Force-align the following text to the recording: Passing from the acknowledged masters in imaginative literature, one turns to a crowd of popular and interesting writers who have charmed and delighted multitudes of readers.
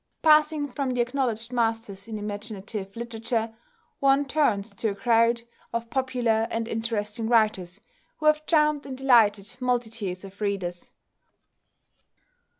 Passing 0.23 0.65
from 0.67 0.95
the 0.95 1.01
acknowledged 1.01 1.53
masters 1.53 2.07
in 2.07 2.17
imaginative 2.17 2.95
literature, 2.95 3.53
one 3.99 4.25
turns 4.25 4.71
to 4.77 4.89
a 4.89 4.95
crowd 4.95 5.43
of 5.71 5.91
popular 5.91 6.47
and 6.49 6.67
interesting 6.67 7.27
writers 7.27 7.79
who 8.17 8.25
have 8.25 8.47
charmed 8.47 8.87
and 8.87 8.97
delighted 8.97 9.55
multitudes 9.61 10.23
of 10.25 10.41
readers. 10.41 10.89